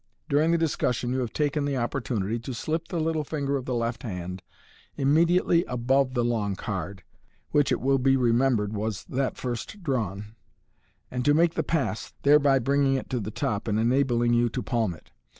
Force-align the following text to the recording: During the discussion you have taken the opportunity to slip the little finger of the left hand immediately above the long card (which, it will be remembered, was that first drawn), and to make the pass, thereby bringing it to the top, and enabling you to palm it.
During 0.29 0.49
the 0.49 0.57
discussion 0.57 1.11
you 1.13 1.19
have 1.19 1.31
taken 1.31 1.63
the 1.65 1.77
opportunity 1.77 2.39
to 2.39 2.55
slip 2.55 2.87
the 2.87 2.99
little 2.99 3.23
finger 3.23 3.55
of 3.55 3.65
the 3.65 3.75
left 3.75 4.01
hand 4.01 4.41
immediately 4.97 5.63
above 5.65 6.15
the 6.15 6.25
long 6.25 6.55
card 6.55 7.03
(which, 7.51 7.71
it 7.71 7.79
will 7.79 7.99
be 7.99 8.17
remembered, 8.17 8.73
was 8.73 9.03
that 9.03 9.37
first 9.37 9.83
drawn), 9.83 10.33
and 11.11 11.23
to 11.23 11.35
make 11.35 11.53
the 11.53 11.61
pass, 11.61 12.13
thereby 12.23 12.57
bringing 12.57 12.95
it 12.95 13.11
to 13.11 13.19
the 13.19 13.29
top, 13.29 13.67
and 13.67 13.79
enabling 13.79 14.33
you 14.33 14.49
to 14.49 14.63
palm 14.63 14.95
it. 14.95 15.11